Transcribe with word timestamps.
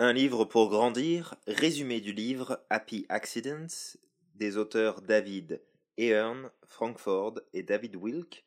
Un 0.00 0.12
livre 0.12 0.44
pour 0.44 0.70
grandir, 0.70 1.34
résumé 1.48 2.00
du 2.00 2.12
livre 2.12 2.64
Happy 2.70 3.04
Accidents 3.08 3.96
des 4.36 4.56
auteurs 4.56 5.02
David 5.02 5.60
Earn, 5.96 6.52
Frankford 6.68 7.40
et 7.52 7.64
David 7.64 7.96
Wilk, 7.96 8.44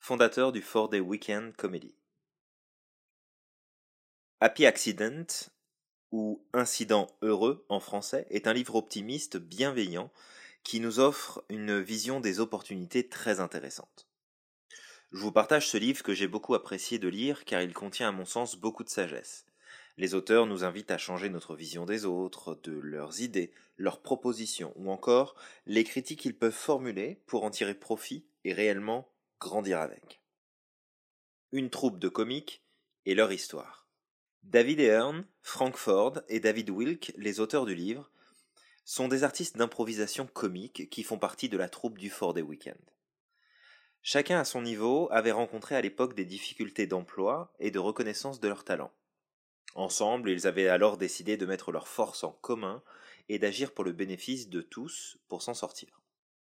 fondateurs 0.00 0.50
du 0.50 0.62
Four 0.62 0.88
Day 0.88 0.98
Weekend 0.98 1.54
Comedy. 1.54 1.94
Happy 4.40 4.66
Accident, 4.66 5.26
ou 6.10 6.44
Incident 6.52 7.06
heureux 7.22 7.64
en 7.68 7.78
français, 7.78 8.26
est 8.30 8.48
un 8.48 8.52
livre 8.52 8.74
optimiste 8.74 9.36
bienveillant 9.36 10.10
qui 10.64 10.80
nous 10.80 10.98
offre 10.98 11.44
une 11.48 11.78
vision 11.78 12.18
des 12.18 12.40
opportunités 12.40 13.08
très 13.08 13.38
intéressante. 13.38 14.08
Je 15.12 15.18
vous 15.18 15.30
partage 15.30 15.68
ce 15.68 15.76
livre 15.76 16.02
que 16.02 16.12
j'ai 16.12 16.26
beaucoup 16.26 16.56
apprécié 16.56 16.98
de 16.98 17.06
lire 17.06 17.44
car 17.44 17.62
il 17.62 17.72
contient 17.72 18.08
à 18.08 18.12
mon 18.12 18.24
sens 18.24 18.56
beaucoup 18.56 18.82
de 18.82 18.90
sagesse. 18.90 19.46
Les 19.98 20.14
auteurs 20.14 20.46
nous 20.46 20.62
invitent 20.62 20.90
à 20.90 20.98
changer 20.98 21.30
notre 21.30 21.54
vision 21.54 21.86
des 21.86 22.04
autres, 22.04 22.58
de 22.62 22.72
leurs 22.72 23.22
idées, 23.22 23.50
leurs 23.78 24.02
propositions, 24.02 24.72
ou 24.76 24.90
encore 24.90 25.36
les 25.64 25.84
critiques 25.84 26.20
qu'ils 26.20 26.36
peuvent 26.36 26.52
formuler 26.52 27.22
pour 27.26 27.44
en 27.44 27.50
tirer 27.50 27.74
profit 27.74 28.26
et 28.44 28.52
réellement 28.52 29.08
grandir 29.40 29.80
avec. 29.80 30.20
Une 31.50 31.70
troupe 31.70 31.98
de 31.98 32.08
comiques 32.08 32.62
et 33.06 33.14
leur 33.14 33.32
histoire. 33.32 33.86
David 34.42 34.80
Earn, 34.80 35.26
Frank 35.42 35.76
Ford 35.76 36.20
et 36.28 36.40
David 36.40 36.70
Wilk, 36.70 37.12
les 37.16 37.40
auteurs 37.40 37.64
du 37.64 37.74
livre, 37.74 38.10
sont 38.84 39.08
des 39.08 39.24
artistes 39.24 39.56
d'improvisation 39.56 40.26
comique 40.26 40.90
qui 40.90 41.02
font 41.02 41.18
partie 41.18 41.48
de 41.48 41.56
la 41.56 41.68
troupe 41.68 41.98
du 41.98 42.10
Ford 42.10 42.34
des 42.34 42.42
Weekend. 42.42 42.78
Chacun 44.02 44.38
à 44.38 44.44
son 44.44 44.62
niveau 44.62 45.08
avait 45.10 45.32
rencontré 45.32 45.74
à 45.74 45.80
l'époque 45.80 46.14
des 46.14 46.24
difficultés 46.24 46.86
d'emploi 46.86 47.52
et 47.58 47.72
de 47.72 47.80
reconnaissance 47.80 48.38
de 48.38 48.46
leur 48.46 48.62
talent. 48.62 48.92
Ensemble, 49.76 50.30
ils 50.30 50.46
avaient 50.46 50.68
alors 50.68 50.96
décidé 50.96 51.36
de 51.36 51.44
mettre 51.44 51.70
leurs 51.70 51.86
forces 51.86 52.24
en 52.24 52.32
commun 52.32 52.82
et 53.28 53.38
d'agir 53.38 53.72
pour 53.72 53.84
le 53.84 53.92
bénéfice 53.92 54.48
de 54.48 54.62
tous 54.62 55.18
pour 55.28 55.42
s'en 55.42 55.52
sortir. 55.52 56.00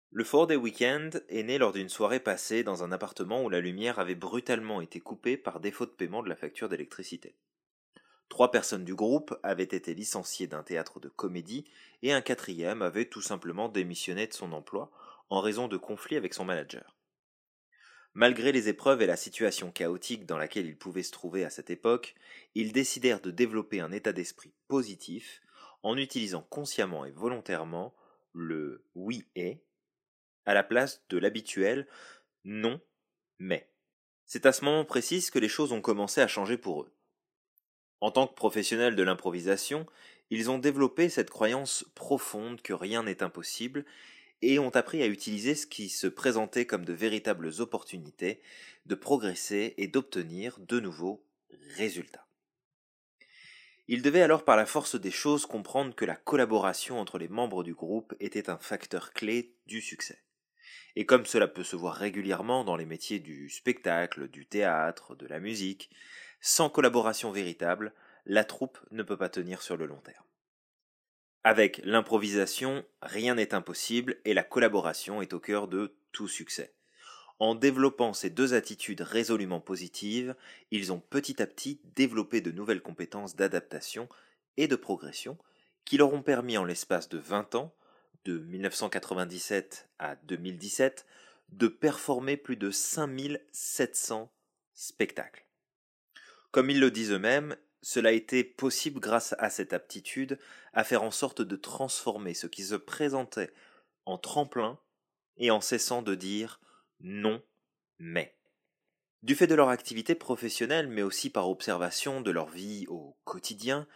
Le 0.09 0.23
Four 0.23 0.47
Day 0.47 0.55
Weekend 0.55 1.23
est 1.29 1.43
né 1.43 1.59
lors 1.59 1.71
d'une 1.71 1.87
soirée 1.87 2.19
passée 2.19 2.63
dans 2.63 2.83
un 2.83 2.91
appartement 2.91 3.43
où 3.43 3.49
la 3.49 3.61
lumière 3.61 3.99
avait 3.99 4.15
brutalement 4.15 4.81
été 4.81 4.99
coupée 4.99 5.37
par 5.37 5.59
défaut 5.59 5.85
de 5.85 5.91
paiement 5.91 6.23
de 6.23 6.29
la 6.29 6.35
facture 6.35 6.67
d'électricité. 6.67 7.35
Trois 8.27 8.49
personnes 8.49 8.85
du 8.85 8.95
groupe 8.95 9.37
avaient 9.43 9.63
été 9.65 9.93
licenciées 9.93 10.47
d'un 10.47 10.63
théâtre 10.63 10.99
de 10.99 11.09
comédie 11.09 11.65
et 12.01 12.13
un 12.13 12.21
quatrième 12.21 12.81
avait 12.81 13.05
tout 13.05 13.21
simplement 13.21 13.69
démissionné 13.69 14.25
de 14.25 14.33
son 14.33 14.51
emploi 14.51 14.89
en 15.29 15.41
raison 15.41 15.67
de 15.67 15.77
conflits 15.77 16.17
avec 16.17 16.33
son 16.33 16.45
manager. 16.45 16.97
Malgré 18.13 18.51
les 18.51 18.67
épreuves 18.67 19.01
et 19.01 19.05
la 19.05 19.15
situation 19.15 19.71
chaotique 19.71 20.25
dans 20.25 20.37
laquelle 20.37 20.65
ils 20.65 20.77
pouvaient 20.77 21.03
se 21.03 21.11
trouver 21.11 21.45
à 21.45 21.49
cette 21.49 21.69
époque, 21.69 22.13
ils 22.55 22.73
décidèrent 22.73 23.21
de 23.21 23.31
développer 23.31 23.79
un 23.79 23.91
état 23.91 24.11
d'esprit 24.11 24.53
positif 24.67 25.41
en 25.83 25.97
utilisant 25.97 26.45
consciemment 26.49 27.05
et 27.05 27.11
volontairement 27.11 27.95
le 28.33 28.83
oui 28.95 29.25
et 29.35 29.61
à 30.45 30.53
la 30.53 30.63
place 30.63 31.03
de 31.09 31.17
l'habituel 31.17 31.87
non 32.43 32.81
mais. 33.39 33.69
C'est 34.25 34.45
à 34.45 34.51
ce 34.51 34.63
moment 34.63 34.85
précis 34.85 35.25
que 35.31 35.39
les 35.39 35.49
choses 35.49 35.71
ont 35.71 35.81
commencé 35.81 36.21
à 36.21 36.27
changer 36.27 36.57
pour 36.57 36.83
eux. 36.83 36.93
En 38.01 38.11
tant 38.11 38.27
que 38.27 38.33
professionnels 38.33 38.95
de 38.95 39.03
l'improvisation, 39.03 39.85
ils 40.29 40.49
ont 40.49 40.57
développé 40.57 41.09
cette 41.09 41.29
croyance 41.29 41.85
profonde 41.95 42.61
que 42.61 42.73
rien 42.73 43.03
n'est 43.03 43.23
impossible 43.23 43.85
et 44.41 44.59
ont 44.59 44.69
appris 44.69 45.03
à 45.03 45.07
utiliser 45.07 45.55
ce 45.55 45.67
qui 45.67 45.89
se 45.89 46.07
présentait 46.07 46.65
comme 46.65 46.85
de 46.85 46.93
véritables 46.93 47.49
opportunités 47.59 48.41
de 48.85 48.95
progresser 48.95 49.75
et 49.77 49.87
d'obtenir 49.87 50.57
de 50.59 50.79
nouveaux 50.79 51.23
résultats. 51.75 52.25
Ils 53.87 54.01
devaient 54.01 54.21
alors 54.21 54.45
par 54.45 54.55
la 54.55 54.65
force 54.65 54.95
des 54.95 55.11
choses 55.11 55.45
comprendre 55.45 55.95
que 55.95 56.05
la 56.05 56.15
collaboration 56.15 56.99
entre 56.99 57.17
les 57.17 57.27
membres 57.27 57.63
du 57.63 57.73
groupe 57.73 58.13
était 58.19 58.49
un 58.49 58.57
facteur 58.57 59.11
clé 59.11 59.53
du 59.67 59.81
succès. 59.81 60.21
Et 60.95 61.05
comme 61.05 61.25
cela 61.25 61.47
peut 61.47 61.63
se 61.63 61.75
voir 61.75 61.95
régulièrement 61.95 62.63
dans 62.63 62.75
les 62.75 62.85
métiers 62.85 63.19
du 63.19 63.49
spectacle, 63.49 64.27
du 64.29 64.45
théâtre, 64.45 65.15
de 65.15 65.27
la 65.27 65.39
musique, 65.39 65.89
sans 66.41 66.69
collaboration 66.69 67.31
véritable, 67.31 67.93
la 68.25 68.43
troupe 68.43 68.79
ne 68.91 69.03
peut 69.03 69.17
pas 69.17 69.29
tenir 69.29 69.61
sur 69.61 69.77
le 69.77 69.85
long 69.85 69.99
terme. 69.99 70.23
Avec 71.43 71.81
l'improvisation, 71.83 72.85
rien 73.01 73.35
n'est 73.35 73.55
impossible 73.55 74.17
et 74.25 74.33
la 74.33 74.43
collaboration 74.43 75.21
est 75.21 75.33
au 75.33 75.39
cœur 75.39 75.67
de 75.67 75.95
tout 76.11 76.27
succès. 76.27 76.73
En 77.39 77.55
développant 77.55 78.13
ces 78.13 78.29
deux 78.29 78.53
attitudes 78.53 79.01
résolument 79.01 79.59
positives, 79.59 80.35
ils 80.69 80.91
ont 80.91 80.99
petit 80.99 81.41
à 81.41 81.47
petit 81.47 81.81
développé 81.95 82.41
de 82.41 82.51
nouvelles 82.51 82.83
compétences 82.83 83.35
d'adaptation 83.35 84.07
et 84.57 84.67
de 84.67 84.75
progression 84.75 85.39
qui 85.83 85.97
leur 85.97 86.13
ont 86.13 86.21
permis 86.21 86.59
en 86.59 86.63
l'espace 86.63 87.09
de 87.09 87.17
20 87.17 87.55
ans, 87.55 87.73
de 88.25 88.37
1997 88.37 89.89
à 89.97 90.15
2017, 90.15 91.07
de 91.49 91.67
performer 91.67 92.37
plus 92.37 92.57
de 92.57 92.69
5700 92.69 94.31
spectacles. 94.75 95.45
Comme 96.51 96.69
ils 96.69 96.79
le 96.79 96.91
disent 96.91 97.11
eux-mêmes, 97.11 97.55
cela 97.81 98.09
a 98.09 98.13
été 98.13 98.43
possible 98.43 98.99
grâce 98.99 99.35
à 99.39 99.49
cette 99.49 99.73
aptitude 99.73 100.39
à 100.73 100.83
faire 100.83 101.03
en 101.03 101.11
sorte 101.11 101.41
de 101.41 101.55
transformer 101.55 102.33
ce 102.33 102.47
qui 102.47 102.63
se 102.63 102.75
présentait 102.75 103.51
en 104.05 104.17
tremplin 104.17 104.79
et 105.37 105.51
en 105.51 105.61
cessant 105.61 106.01
de 106.01 106.15
dire 106.15 106.59
non 106.99 107.41
mais. 107.99 108.35
Du 109.23 109.35
fait 109.35 109.47
de 109.47 109.55
leur 109.55 109.69
activité 109.69 110.15
professionnelle, 110.15 110.87
mais 110.87 111.03
aussi 111.03 111.29
par 111.29 111.49
observation 111.49 112.21
de 112.21 112.31
leur 112.31 112.49
vie 112.49 112.87
au 112.87 113.15
quotidien, 113.23 113.87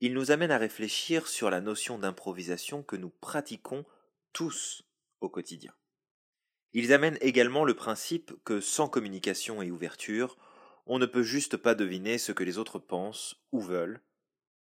ils 0.00 0.12
nous 0.12 0.30
amènent 0.30 0.50
à 0.50 0.58
réfléchir 0.58 1.26
sur 1.26 1.48
la 1.48 1.62
notion 1.62 1.98
d'improvisation 1.98 2.82
que 2.82 2.96
nous 2.96 3.08
pratiquons 3.08 3.86
tous 4.34 4.82
au 5.22 5.30
quotidien. 5.30 5.72
Ils 6.74 6.92
amènent 6.92 7.16
également 7.22 7.64
le 7.64 7.72
principe 7.72 8.34
que 8.44 8.60
sans 8.60 8.88
communication 8.88 9.62
et 9.62 9.70
ouverture, 9.70 10.36
on 10.86 10.98
ne 10.98 11.06
peut 11.06 11.22
juste 11.22 11.56
pas 11.56 11.74
deviner 11.74 12.16
ce 12.16 12.32
que 12.32 12.44
les 12.44 12.58
autres 12.58 12.78
pensent 12.78 13.36
ou 13.52 13.60
veulent, 13.60 14.00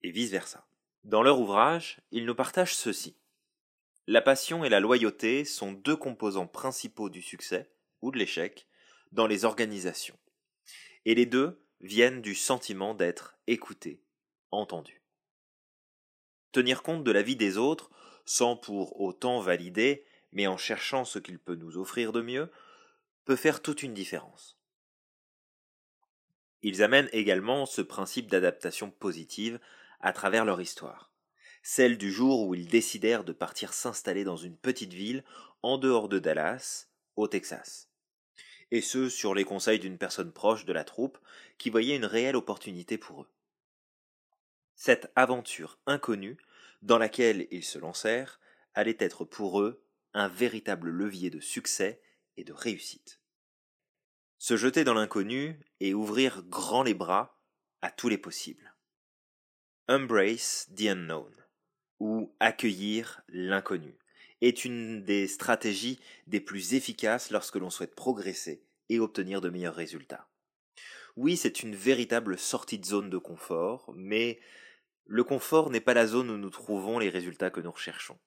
et 0.02 0.10
vice-versa. 0.10 0.66
Dans 1.04 1.22
leur 1.22 1.38
ouvrage, 1.38 2.00
ils 2.10 2.24
nous 2.24 2.34
partagent 2.34 2.74
ceci. 2.74 3.16
La 4.06 4.22
passion 4.22 4.64
et 4.64 4.70
la 4.70 4.80
loyauté 4.80 5.44
sont 5.44 5.72
deux 5.72 5.96
composants 5.96 6.46
principaux 6.46 7.10
du 7.10 7.22
succès, 7.22 7.70
ou 8.00 8.10
de 8.10 8.18
l'échec, 8.18 8.66
dans 9.12 9.26
les 9.26 9.44
organisations. 9.44 10.18
Et 11.04 11.14
les 11.14 11.26
deux 11.26 11.62
viennent 11.80 12.22
du 12.22 12.34
sentiment 12.34 12.94
d'être 12.94 13.36
écouté, 13.46 14.02
entendu. 14.50 15.02
Tenir 16.52 16.82
compte 16.82 17.04
de 17.04 17.10
la 17.10 17.22
vie 17.22 17.36
des 17.36 17.58
autres, 17.58 17.90
sans 18.24 18.56
pour 18.56 19.00
autant 19.00 19.40
valider, 19.40 20.06
mais 20.32 20.46
en 20.46 20.56
cherchant 20.56 21.04
ce 21.04 21.18
qu'il 21.18 21.38
peut 21.38 21.56
nous 21.56 21.76
offrir 21.76 22.12
de 22.12 22.22
mieux, 22.22 22.50
peut 23.24 23.36
faire 23.36 23.60
toute 23.60 23.82
une 23.82 23.94
différence. 23.94 24.58
Ils 26.64 26.82
amènent 26.82 27.10
également 27.12 27.66
ce 27.66 27.82
principe 27.82 28.30
d'adaptation 28.30 28.90
positive 28.90 29.60
à 30.00 30.14
travers 30.14 30.46
leur 30.46 30.62
histoire, 30.62 31.12
celle 31.62 31.98
du 31.98 32.10
jour 32.10 32.46
où 32.46 32.54
ils 32.54 32.68
décidèrent 32.68 33.22
de 33.22 33.34
partir 33.34 33.74
s'installer 33.74 34.24
dans 34.24 34.38
une 34.38 34.56
petite 34.56 34.94
ville 34.94 35.24
en 35.60 35.76
dehors 35.76 36.08
de 36.08 36.18
Dallas, 36.18 36.86
au 37.16 37.28
Texas. 37.28 37.90
Et 38.70 38.80
ce, 38.80 39.10
sur 39.10 39.34
les 39.34 39.44
conseils 39.44 39.78
d'une 39.78 39.98
personne 39.98 40.32
proche 40.32 40.64
de 40.64 40.72
la 40.72 40.84
troupe 40.84 41.18
qui 41.58 41.68
voyait 41.68 41.96
une 41.96 42.06
réelle 42.06 42.34
opportunité 42.34 42.96
pour 42.96 43.20
eux. 43.20 43.28
Cette 44.74 45.12
aventure 45.16 45.78
inconnue, 45.84 46.38
dans 46.80 46.96
laquelle 46.96 47.46
ils 47.50 47.62
se 47.62 47.78
lancèrent, 47.78 48.40
allait 48.72 48.96
être 49.00 49.26
pour 49.26 49.60
eux 49.60 49.84
un 50.14 50.28
véritable 50.28 50.88
levier 50.88 51.28
de 51.28 51.40
succès 51.40 52.00
et 52.38 52.44
de 52.44 52.54
réussite 52.54 53.20
se 54.44 54.58
jeter 54.58 54.84
dans 54.84 54.92
l'inconnu 54.92 55.58
et 55.80 55.94
ouvrir 55.94 56.42
grand 56.42 56.82
les 56.82 56.92
bras 56.92 57.40
à 57.80 57.90
tous 57.90 58.10
les 58.10 58.18
possibles. 58.18 58.74
Embrace 59.88 60.68
the 60.76 60.82
unknown, 60.82 61.32
ou 61.98 62.30
accueillir 62.40 63.22
l'inconnu, 63.28 63.96
est 64.42 64.66
une 64.66 65.02
des 65.02 65.28
stratégies 65.28 65.98
des 66.26 66.40
plus 66.40 66.74
efficaces 66.74 67.30
lorsque 67.30 67.56
l'on 67.56 67.70
souhaite 67.70 67.94
progresser 67.94 68.62
et 68.90 69.00
obtenir 69.00 69.40
de 69.40 69.48
meilleurs 69.48 69.76
résultats. 69.76 70.28
Oui, 71.16 71.38
c'est 71.38 71.62
une 71.62 71.74
véritable 71.74 72.36
sortie 72.36 72.78
de 72.78 72.84
zone 72.84 73.08
de 73.08 73.16
confort, 73.16 73.94
mais 73.96 74.40
le 75.06 75.24
confort 75.24 75.70
n'est 75.70 75.80
pas 75.80 75.94
la 75.94 76.06
zone 76.06 76.28
où 76.28 76.36
nous 76.36 76.50
trouvons 76.50 76.98
les 76.98 77.08
résultats 77.08 77.48
que 77.48 77.62
nous 77.62 77.72
recherchons. 77.72 78.18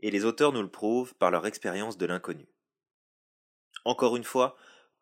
Et 0.00 0.10
les 0.10 0.24
auteurs 0.24 0.54
nous 0.54 0.62
le 0.62 0.70
prouvent 0.70 1.14
par 1.14 1.30
leur 1.30 1.46
expérience 1.46 1.98
de 1.98 2.06
l'inconnu. 2.06 2.48
Encore 3.84 4.16
une 4.16 4.24
fois, 4.24 4.56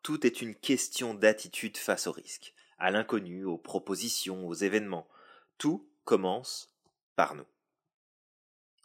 tout 0.05 0.27
est 0.27 0.43
une 0.43 0.53
question 0.53 1.15
d'attitude 1.15 1.77
face 1.77 2.05
au 2.05 2.11
risque, 2.11 2.53
à 2.77 2.91
l'inconnu, 2.91 3.43
aux 3.43 3.57
propositions, 3.57 4.47
aux 4.47 4.53
événements. 4.53 5.09
Tout 5.57 5.89
commence 6.03 6.71
par 7.15 7.33
nous. 7.33 7.47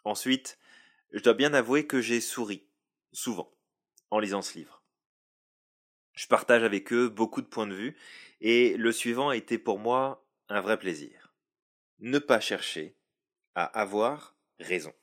Ensuite, 0.04 0.58
je 1.12 1.20
dois 1.20 1.34
bien 1.34 1.52
avouer 1.52 1.86
que 1.86 2.00
j'ai 2.00 2.22
souri, 2.22 2.66
souvent, 3.12 3.54
en 4.10 4.18
lisant 4.18 4.40
ce 4.40 4.56
livre. 4.56 4.82
Je 6.14 6.26
partage 6.26 6.62
avec 6.62 6.90
eux 6.90 7.10
beaucoup 7.10 7.42
de 7.42 7.46
points 7.48 7.66
de 7.66 7.74
vue, 7.74 7.98
et 8.40 8.78
le 8.78 8.90
suivant 8.90 9.28
a 9.28 9.36
été 9.36 9.58
pour 9.58 9.78
moi 9.78 10.26
un 10.48 10.62
vrai 10.62 10.78
plaisir. 10.78 11.34
ne 11.98 12.18
pas 12.18 12.40
chercher 12.40 12.96
à 13.54 13.64
avoir 13.64 14.38
raison. 14.58 14.94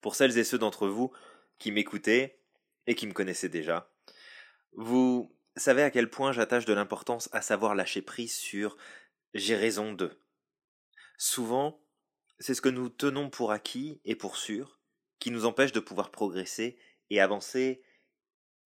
Pour 0.00 0.14
celles 0.14 0.38
et 0.38 0.44
ceux 0.44 0.58
d'entre 0.58 0.86
vous 0.86 1.10
qui 1.58 1.72
m'écoutaient 1.72 2.38
et 2.86 2.94
qui 2.94 3.08
me 3.08 3.12
connaissaient 3.12 3.48
déjà, 3.48 3.92
vous 4.72 5.34
savez 5.56 5.82
à 5.82 5.90
quel 5.90 6.10
point 6.10 6.32
j'attache 6.32 6.64
de 6.64 6.72
l'importance 6.72 7.28
à 7.32 7.42
savoir 7.42 7.74
lâcher 7.74 8.02
prise 8.02 8.34
sur 8.34 8.76
j'ai 9.34 9.56
raison 9.56 9.92
de. 9.92 10.22
Souvent, 11.16 11.80
c'est 12.38 12.54
ce 12.54 12.60
que 12.60 12.68
nous 12.68 12.88
tenons 12.88 13.30
pour 13.30 13.50
acquis 13.50 14.00
et 14.04 14.14
pour 14.14 14.36
sûr 14.36 14.78
qui 15.18 15.30
nous 15.30 15.46
empêche 15.46 15.72
de 15.72 15.80
pouvoir 15.80 16.10
progresser 16.10 16.78
et 17.10 17.20
avancer 17.20 17.82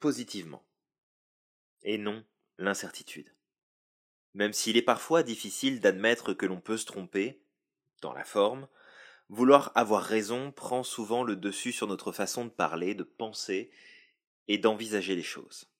positivement. 0.00 0.66
Et 1.82 1.98
non 1.98 2.24
l'incertitude. 2.58 3.34
Même 4.34 4.52
s'il 4.52 4.76
est 4.76 4.82
parfois 4.82 5.22
difficile 5.22 5.80
d'admettre 5.80 6.34
que 6.34 6.46
l'on 6.46 6.60
peut 6.60 6.76
se 6.76 6.86
tromper, 6.86 7.42
dans 8.02 8.12
la 8.12 8.24
forme, 8.24 8.68
vouloir 9.28 9.72
avoir 9.74 10.02
raison 10.02 10.52
prend 10.52 10.82
souvent 10.82 11.24
le 11.24 11.36
dessus 11.36 11.72
sur 11.72 11.86
notre 11.86 12.12
façon 12.12 12.44
de 12.44 12.50
parler, 12.50 12.94
de 12.94 13.04
penser 13.04 13.70
et 14.48 14.58
d'envisager 14.58 15.16
les 15.16 15.22
choses. 15.22 15.71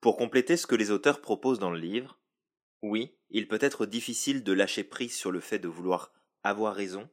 Pour 0.00 0.16
compléter 0.16 0.56
ce 0.56 0.66
que 0.66 0.74
les 0.74 0.90
auteurs 0.90 1.20
proposent 1.20 1.58
dans 1.58 1.70
le 1.70 1.78
livre, 1.78 2.18
oui, 2.82 3.16
il 3.30 3.48
peut 3.48 3.58
être 3.60 3.86
difficile 3.86 4.44
de 4.44 4.52
lâcher 4.52 4.84
prise 4.84 5.16
sur 5.16 5.32
le 5.32 5.40
fait 5.40 5.58
de 5.58 5.68
vouloir 5.68 6.12
avoir 6.42 6.74
raison 6.74 7.08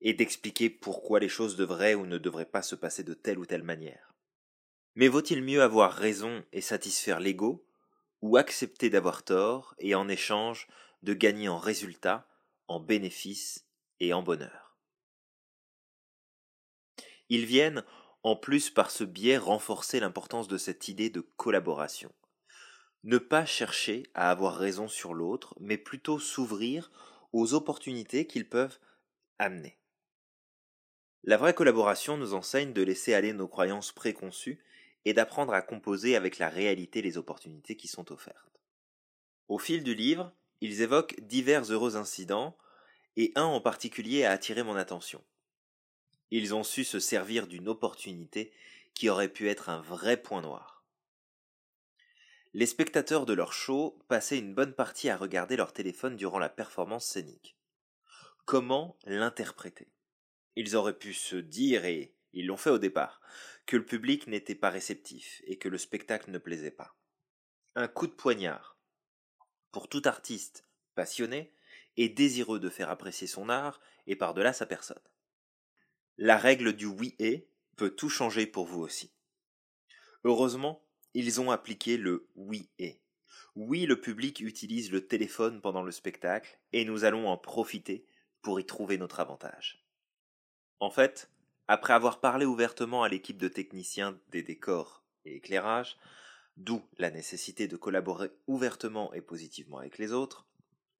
et 0.00 0.14
d'expliquer 0.14 0.70
pourquoi 0.70 1.20
les 1.20 1.28
choses 1.28 1.56
devraient 1.56 1.94
ou 1.94 2.06
ne 2.06 2.18
devraient 2.18 2.50
pas 2.50 2.62
se 2.62 2.74
passer 2.74 3.04
de 3.04 3.14
telle 3.14 3.38
ou 3.38 3.46
telle 3.46 3.62
manière. 3.62 4.14
Mais 4.94 5.08
vaut-il 5.08 5.42
mieux 5.42 5.62
avoir 5.62 5.92
raison 5.92 6.44
et 6.52 6.60
satisfaire 6.60 7.20
l'ego, 7.20 7.66
ou 8.22 8.36
accepter 8.36 8.90
d'avoir 8.90 9.22
tort 9.22 9.74
et 9.78 9.94
en 9.94 10.08
échange 10.08 10.68
de 11.02 11.14
gagner 11.14 11.48
en 11.48 11.58
résultats, 11.58 12.28
en 12.68 12.80
bénéfices 12.80 13.66
et 14.00 14.12
en 14.12 14.22
bonheur? 14.22 14.76
Ils 17.28 17.46
viennent 17.46 17.84
en 18.22 18.36
plus 18.36 18.70
par 18.70 18.90
ce 18.90 19.04
biais 19.04 19.38
renforcer 19.38 20.00
l'importance 20.00 20.48
de 20.48 20.58
cette 20.58 20.88
idée 20.88 21.10
de 21.10 21.20
collaboration. 21.36 22.12
Ne 23.02 23.18
pas 23.18 23.46
chercher 23.46 24.04
à 24.14 24.30
avoir 24.30 24.56
raison 24.56 24.88
sur 24.88 25.14
l'autre, 25.14 25.54
mais 25.58 25.78
plutôt 25.78 26.18
s'ouvrir 26.18 26.90
aux 27.32 27.54
opportunités 27.54 28.26
qu'ils 28.26 28.48
peuvent 28.48 28.78
amener. 29.38 29.78
La 31.24 31.36
vraie 31.36 31.54
collaboration 31.54 32.16
nous 32.16 32.34
enseigne 32.34 32.72
de 32.72 32.82
laisser 32.82 33.14
aller 33.14 33.32
nos 33.32 33.48
croyances 33.48 33.92
préconçues 33.92 34.62
et 35.04 35.12
d'apprendre 35.14 35.54
à 35.54 35.62
composer 35.62 36.16
avec 36.16 36.38
la 36.38 36.48
réalité 36.48 37.02
les 37.02 37.16
opportunités 37.18 37.76
qui 37.76 37.88
sont 37.88 38.12
offertes. 38.12 38.60
Au 39.48 39.58
fil 39.58 39.82
du 39.82 39.94
livre, 39.94 40.32
ils 40.60 40.82
évoquent 40.82 41.18
divers 41.20 41.64
heureux 41.64 41.96
incidents, 41.96 42.56
et 43.16 43.32
un 43.34 43.44
en 43.44 43.60
particulier 43.60 44.24
a 44.24 44.30
attiré 44.30 44.62
mon 44.62 44.76
attention. 44.76 45.22
Ils 46.30 46.54
ont 46.54 46.62
su 46.62 46.84
se 46.84 47.00
servir 47.00 47.46
d'une 47.46 47.68
opportunité 47.68 48.52
qui 48.94 49.08
aurait 49.08 49.28
pu 49.28 49.48
être 49.48 49.68
un 49.68 49.80
vrai 49.80 50.16
point 50.16 50.42
noir. 50.42 50.84
Les 52.52 52.66
spectateurs 52.66 53.26
de 53.26 53.32
leur 53.32 53.52
show 53.52 53.98
passaient 54.08 54.38
une 54.38 54.54
bonne 54.54 54.74
partie 54.74 55.08
à 55.08 55.16
regarder 55.16 55.56
leur 55.56 55.72
téléphone 55.72 56.16
durant 56.16 56.38
la 56.38 56.48
performance 56.48 57.06
scénique. 57.06 57.56
Comment 58.44 58.98
l'interpréter? 59.04 59.88
Ils 60.56 60.74
auraient 60.74 60.98
pu 60.98 61.14
se 61.14 61.36
dire, 61.36 61.84
et 61.84 62.12
ils 62.32 62.46
l'ont 62.46 62.56
fait 62.56 62.70
au 62.70 62.78
départ, 62.78 63.20
que 63.66 63.76
le 63.76 63.86
public 63.86 64.26
n'était 64.26 64.56
pas 64.56 64.70
réceptif 64.70 65.40
et 65.44 65.58
que 65.58 65.68
le 65.68 65.78
spectacle 65.78 66.32
ne 66.32 66.38
plaisait 66.38 66.72
pas. 66.72 66.96
Un 67.76 67.86
coup 67.86 68.08
de 68.08 68.12
poignard. 68.12 68.76
Pour 69.70 69.88
tout 69.88 70.02
artiste 70.04 70.66
passionné 70.96 71.54
et 71.96 72.08
désireux 72.08 72.58
de 72.58 72.68
faire 72.68 72.90
apprécier 72.90 73.28
son 73.28 73.48
art 73.48 73.80
et 74.06 74.16
par-delà 74.16 74.52
sa 74.52 74.66
personne. 74.66 75.00
La 76.22 76.36
règle 76.36 76.74
du 76.74 76.84
oui 76.84 77.14
et 77.18 77.48
peut 77.76 77.88
tout 77.88 78.10
changer 78.10 78.46
pour 78.46 78.66
vous 78.66 78.82
aussi. 78.82 79.10
Heureusement, 80.24 80.84
ils 81.14 81.40
ont 81.40 81.50
appliqué 81.50 81.96
le 81.96 82.28
oui 82.34 82.68
et. 82.78 83.00
Oui, 83.56 83.86
le 83.86 83.98
public 83.98 84.40
utilise 84.40 84.92
le 84.92 85.06
téléphone 85.06 85.62
pendant 85.62 85.82
le 85.82 85.90
spectacle 85.90 86.60
et 86.74 86.84
nous 86.84 87.04
allons 87.04 87.26
en 87.26 87.38
profiter 87.38 88.04
pour 88.42 88.60
y 88.60 88.66
trouver 88.66 88.98
notre 88.98 89.20
avantage. 89.20 89.82
En 90.78 90.90
fait, 90.90 91.30
après 91.68 91.94
avoir 91.94 92.20
parlé 92.20 92.44
ouvertement 92.44 93.02
à 93.02 93.08
l'équipe 93.08 93.38
de 93.38 93.48
techniciens 93.48 94.20
des 94.28 94.42
décors 94.42 95.02
et 95.24 95.36
éclairages, 95.36 95.96
d'où 96.58 96.82
la 96.98 97.10
nécessité 97.10 97.66
de 97.66 97.78
collaborer 97.78 98.30
ouvertement 98.46 99.10
et 99.14 99.22
positivement 99.22 99.78
avec 99.78 99.96
les 99.96 100.12
autres, 100.12 100.46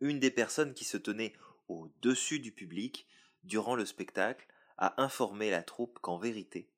une 0.00 0.18
des 0.18 0.30
personnes 0.30 0.72
qui 0.72 0.86
se 0.86 0.96
tenait 0.96 1.34
au-dessus 1.68 2.40
du 2.40 2.52
public 2.52 3.06
durant 3.44 3.74
le 3.74 3.84
spectacle 3.84 4.46
a 4.80 5.00
informé 5.00 5.50
la 5.50 5.62
troupe 5.62 5.98
qu'en 6.00 6.18
vérité, 6.18 6.68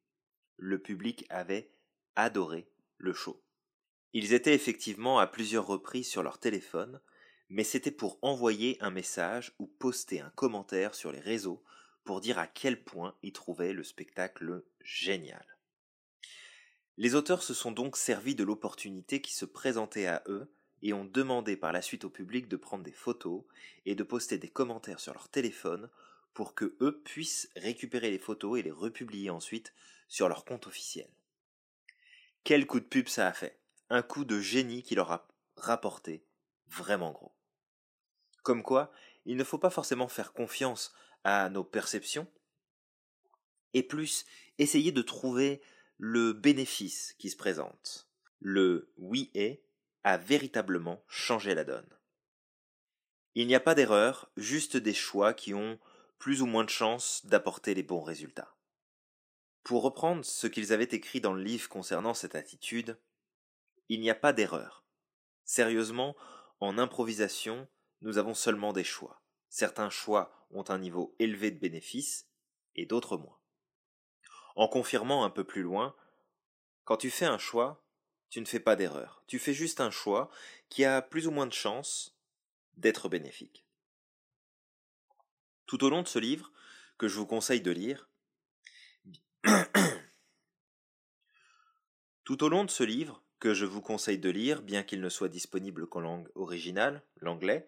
le 0.57 0.81
public 0.81 1.25
avait 1.31 1.71
adoré 2.17 2.69
le 2.99 3.15
show. 3.15 3.43
Ils 4.13 4.35
étaient 4.35 4.55
effectivement 4.55 5.19
à 5.19 5.27
plusieurs 5.27 5.67
reprises 5.67 6.09
sur 6.09 6.23
leur 6.23 6.39
téléphone, 6.39 7.01
mais 7.49 7.65
c'était 7.65 7.91
pour 7.91 8.19
envoyer 8.21 8.77
un 8.81 8.91
message 8.91 9.55
ou 9.59 9.67
poster 9.67 10.21
un 10.21 10.31
commentaire 10.31 10.95
sur 10.95 11.13
les 11.13 11.21
réseaux 11.21 11.63
pour 12.05 12.21
dire 12.21 12.39
à 12.39 12.47
quel 12.47 12.83
point 12.83 13.15
ils 13.23 13.33
trouvaient 13.33 13.73
le 13.73 13.85
spectacle 13.85 14.65
génial. 14.81 15.47
Les 16.99 17.15
auteurs 17.15 17.43
se 17.43 17.55
sont 17.55 17.73
donc 17.73 17.97
servis 17.97 18.35
de 18.35 18.45
l'opportunité 18.45 19.21
qui 19.23 19.33
se 19.33 19.45
présentait 19.45 20.07
à 20.07 20.23
eux 20.27 20.53
et 20.83 20.93
ont 20.93 21.05
demandé 21.05 21.57
par 21.57 21.73
la 21.73 21.81
suite 21.81 22.05
au 22.05 22.11
public 22.11 22.49
de 22.49 22.57
prendre 22.57 22.85
des 22.85 22.93
photos 22.93 23.45
et 23.87 23.95
de 23.95 24.03
poster 24.03 24.39
des 24.39 24.49
commentaires 24.49 25.01
sur 25.01 25.15
leur 25.15 25.29
téléphone 25.29 25.89
pour 26.34 26.55
que 26.55 26.76
eux 26.81 27.02
puissent 27.05 27.50
récupérer 27.56 28.11
les 28.11 28.19
photos 28.19 28.58
et 28.58 28.62
les 28.62 28.70
republier 28.70 29.31
ensuite 29.31 29.75
sur 30.08 30.29
leur 30.29 30.44
compte 30.44 30.67
officiel. 30.67 31.08
Quel 32.44 32.67
coup 32.67 32.81
de 32.81 32.84
pub 32.84 33.08
ça 33.08 33.29
a 33.29 33.32
fait 33.32 33.61
Un 33.90 34.02
coup 34.02 34.25
de 34.25 34.40
génie 34.40 34.82
qui 34.82 34.94
leur 34.94 35.12
a 35.12 35.29
rapporté 35.56 36.26
vraiment 36.67 37.12
gros. 37.12 37.34
Comme 38.43 38.62
quoi, 38.62 38.93
il 39.25 39.37
ne 39.37 39.44
faut 39.44 39.58
pas 39.58 39.70
forcément 39.70 40.08
faire 40.08 40.32
confiance 40.32 40.93
à 41.25 41.49
nos 41.50 41.64
perceptions, 41.64 42.26
et 43.75 43.82
plus 43.82 44.26
essayer 44.58 44.93
de 44.93 45.02
trouver 45.02 45.62
le 45.99 46.32
bénéfice 46.32 47.14
qui 47.19 47.31
se 47.31 47.37
présente. 47.37 48.08
Le 48.40 48.93
oui 48.96 49.31
et 49.34 49.62
a 50.05 50.17
véritablement 50.17 51.05
changé 51.08 51.55
la 51.55 51.64
donne. 51.64 51.88
Il 53.34 53.46
n'y 53.46 53.55
a 53.55 53.60
pas 53.60 53.74
d'erreur, 53.74 54.31
juste 54.36 54.77
des 54.77 54.93
choix 54.93 55.32
qui 55.32 55.55
ont 55.55 55.79
plus 56.22 56.41
ou 56.41 56.46
moins 56.46 56.62
de 56.62 56.70
chances 56.70 57.26
d'apporter 57.26 57.74
les 57.74 57.82
bons 57.82 58.00
résultats. 58.00 58.55
Pour 59.64 59.82
reprendre 59.82 60.24
ce 60.24 60.46
qu'ils 60.46 60.72
avaient 60.72 60.84
écrit 60.84 61.20
dans 61.20 61.32
le 61.32 61.43
livre 61.43 61.69
concernant 61.69 62.14
cette 62.14 62.36
attitude, 62.36 62.96
il 63.88 64.00
n'y 64.00 64.08
a 64.08 64.14
pas 64.14 64.32
d'erreur. 64.32 64.84
Sérieusement, 65.44 66.14
en 66.60 66.79
improvisation, 66.79 67.67
nous 68.02 68.19
avons 68.19 68.34
seulement 68.34 68.72
des 68.72 68.84
choix. 68.84 69.20
Certains 69.48 69.91
choix 69.91 70.46
ont 70.52 70.62
un 70.69 70.79
niveau 70.79 71.17
élevé 71.19 71.50
de 71.50 71.58
bénéfices 71.58 72.29
et 72.76 72.86
d'autres 72.86 73.17
moins. 73.17 73.41
En 74.55 74.69
confirmant 74.69 75.24
un 75.24 75.31
peu 75.31 75.43
plus 75.43 75.62
loin, 75.62 75.96
quand 76.84 76.98
tu 76.98 77.10
fais 77.10 77.26
un 77.26 77.38
choix, 77.38 77.84
tu 78.29 78.41
ne 78.41 78.46
fais 78.46 78.60
pas 78.60 78.76
d'erreur. 78.76 79.24
Tu 79.26 79.41
fais 79.41 79.55
juste 79.55 79.81
un 79.81 79.91
choix 79.91 80.31
qui 80.69 80.84
a 80.84 81.02
plus 81.02 81.26
ou 81.26 81.32
moins 81.32 81.48
de 81.48 81.52
chances 81.52 82.17
d'être 82.76 83.08
bénéfique. 83.08 83.67
Tout 85.72 85.84
au 85.84 85.88
long 85.88 86.02
de 86.02 86.08
ce 86.08 86.19
livre, 86.19 86.52
que 86.98 87.08
je 87.08 87.17
vous 87.17 87.24
conseille 87.24 87.62
de 87.62 87.70
lire, 87.70 88.10
Tout 92.24 92.44
au 92.44 92.50
long 92.50 92.67
de 92.67 92.70
ce 92.70 92.84
livre, 92.84 93.22
que 93.38 93.55
je 93.55 93.64
vous 93.64 93.81
conseille 93.81 94.19
de 94.19 94.29
lire, 94.29 94.60
bien 94.60 94.82
qu'il 94.82 95.00
ne 95.00 95.08
soit 95.08 95.31
disponible 95.31 95.86
qu'en 95.86 96.00
langue 96.00 96.29
originale, 96.34 97.02
l'anglais, 97.22 97.67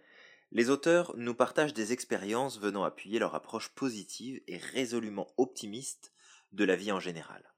les 0.53 0.69
auteurs 0.69 1.17
nous 1.17 1.35
partagent 1.35 1.73
des 1.73 1.95
expériences 1.95 2.61
venant 2.61 2.85
appuyer 2.85 3.19
leur 3.19 3.35
approche 3.35 3.71
positive 3.71 4.43
et 4.49 4.59
résolument 4.59 5.33
optimiste 5.39 6.13
de 6.53 6.65
la 6.67 6.77
vie 6.77 6.93
en 6.93 7.01
général. 7.01 7.55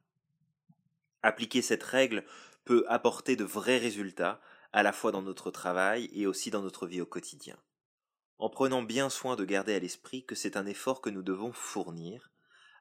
Appliquer 1.24 1.60
cette 1.60 1.82
règle 1.82 2.24
peut 2.64 2.84
apporter 2.88 3.34
de 3.34 3.42
vrais 3.42 3.78
résultats, 3.78 4.40
à 4.72 4.84
la 4.84 4.92
fois 4.92 5.10
dans 5.10 5.22
notre 5.22 5.50
travail 5.50 6.08
et 6.12 6.28
aussi 6.28 6.52
dans 6.52 6.62
notre 6.62 6.86
vie 6.86 7.00
au 7.00 7.06
quotidien. 7.06 7.58
En 8.38 8.50
prenant 8.50 8.82
bien 8.82 9.08
soin 9.08 9.36
de 9.36 9.44
garder 9.44 9.74
à 9.74 9.78
l'esprit 9.78 10.24
que 10.24 10.34
c'est 10.34 10.56
un 10.56 10.66
effort 10.66 11.00
que 11.00 11.10
nous 11.10 11.22
devons 11.22 11.52
fournir. 11.52 12.30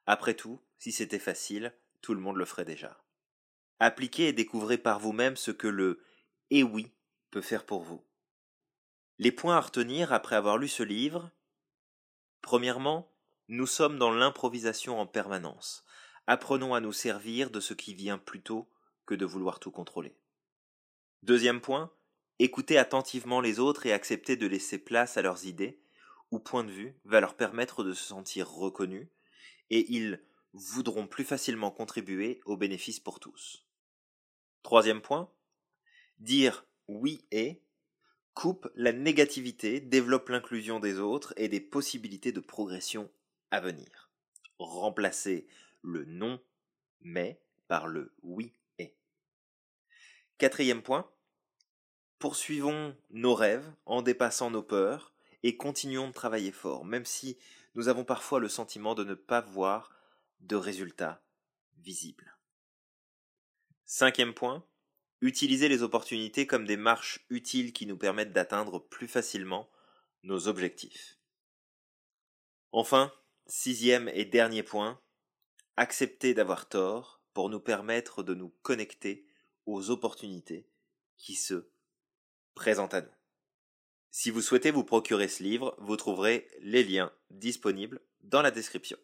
Après 0.05 0.33
tout, 0.33 0.59
si 0.77 0.91
c'était 0.91 1.19
facile, 1.19 1.73
tout 2.01 2.13
le 2.13 2.19
monde 2.19 2.37
le 2.37 2.45
ferait 2.45 2.65
déjà. 2.65 3.03
Appliquez 3.79 4.27
et 4.27 4.33
découvrez 4.33 4.77
par 4.77 4.99
vous-même 4.99 5.35
ce 5.35 5.51
que 5.51 5.67
le 5.67 6.03
et 6.49 6.63
oui 6.63 6.91
peut 7.31 7.41
faire 7.41 7.65
pour 7.65 7.83
vous. 7.83 8.03
Les 9.17 9.31
points 9.31 9.55
à 9.55 9.61
retenir 9.61 10.13
après 10.13 10.35
avoir 10.35 10.57
lu 10.57 10.67
ce 10.67 10.83
livre 10.83 11.31
Premièrement, 12.41 13.11
nous 13.47 13.65
sommes 13.65 13.97
dans 13.97 14.11
l'improvisation 14.11 14.99
en 14.99 15.07
permanence. 15.07 15.85
Apprenons 16.27 16.73
à 16.73 16.79
nous 16.79 16.93
servir 16.93 17.49
de 17.49 17.59
ce 17.59 17.73
qui 17.73 17.93
vient 17.93 18.17
plus 18.17 18.41
tôt 18.41 18.69
que 19.05 19.15
de 19.15 19.25
vouloir 19.25 19.59
tout 19.59 19.71
contrôler. 19.71 20.15
Deuxième 21.23 21.61
point, 21.61 21.91
Écouter 22.39 22.77
attentivement 22.77 23.39
les 23.39 23.59
autres 23.59 23.85
et 23.85 23.93
accepter 23.93 24.35
de 24.35 24.47
laisser 24.47 24.77
place 24.77 25.15
à 25.15 25.21
leurs 25.21 25.45
idées 25.45 25.79
ou 26.31 26.39
points 26.39 26.65
de 26.65 26.71
vue 26.71 26.93
va 27.05 27.21
leur 27.21 27.35
permettre 27.35 27.83
de 27.83 27.93
se 27.93 28.03
sentir 28.03 28.49
reconnus 28.49 29.07
et 29.69 29.85
ils 29.93 30.21
voudront 30.53 31.07
plus 31.07 31.23
facilement 31.23 31.71
contribuer 31.71 32.41
aux 32.45 32.57
bénéfices 32.57 32.99
pour 32.99 33.19
tous. 33.19 33.65
Troisième 34.63 35.01
point, 35.01 35.31
dire 36.19 36.65
oui 36.87 37.25
et 37.31 37.61
coupe 38.33 38.69
la 38.75 38.91
négativité, 38.91 39.79
développe 39.79 40.29
l'inclusion 40.29 40.79
des 40.79 40.99
autres 40.99 41.33
et 41.37 41.47
des 41.47 41.61
possibilités 41.61 42.33
de 42.33 42.41
progression 42.41 43.09
à 43.51 43.61
venir. 43.61 44.09
Remplacer 44.59 45.47
le 45.81 46.03
non 46.05 46.41
mais 47.01 47.39
par 47.67 47.87
le 47.87 48.13
oui 48.23 48.51
et. 48.77 48.93
Quatrième 50.37 50.81
point, 50.81 51.09
poursuivons 52.25 52.97
nos 53.11 53.35
rêves 53.35 53.71
en 53.85 54.01
dépassant 54.01 54.49
nos 54.49 54.63
peurs 54.63 55.13
et 55.43 55.57
continuons 55.57 56.07
de 56.07 56.11
travailler 56.11 56.51
fort, 56.51 56.83
même 56.83 57.05
si 57.05 57.37
nous 57.75 57.87
avons 57.87 58.03
parfois 58.03 58.39
le 58.39 58.49
sentiment 58.49 58.95
de 58.95 59.03
ne 59.03 59.13
pas 59.13 59.41
voir 59.41 59.95
de 60.39 60.55
résultats 60.55 61.21
visibles. 61.77 62.35
Cinquième 63.83 64.33
point, 64.33 64.65
utiliser 65.21 65.69
les 65.69 65.83
opportunités 65.83 66.47
comme 66.47 66.65
des 66.65 66.77
marches 66.77 67.23
utiles 67.29 67.73
qui 67.73 67.85
nous 67.85 67.95
permettent 67.95 68.33
d'atteindre 68.33 68.79
plus 68.79 69.07
facilement 69.07 69.69
nos 70.23 70.47
objectifs. 70.47 71.19
Enfin, 72.71 73.13
sixième 73.45 74.09
et 74.15 74.25
dernier 74.25 74.63
point, 74.63 74.99
accepter 75.77 76.33
d'avoir 76.33 76.67
tort 76.69 77.21
pour 77.35 77.51
nous 77.51 77.59
permettre 77.59 78.23
de 78.23 78.33
nous 78.33 78.49
connecter 78.63 79.27
aux 79.67 79.91
opportunités 79.91 80.67
qui 81.17 81.35
se 81.35 81.69
présentent 82.55 82.93
à 82.93 83.01
nous. 83.01 83.15
Si 84.11 84.31
vous 84.31 84.41
souhaitez 84.41 84.71
vous 84.71 84.85
procurer 84.85 85.27
ce 85.27 85.43
livre, 85.43 85.75
vous 85.79 85.97
trouverez 85.97 86.47
les 86.61 86.83
liens 86.83 87.11
disponibles 87.29 88.01
dans 88.21 88.41
la 88.41 88.49
description. 88.49 88.97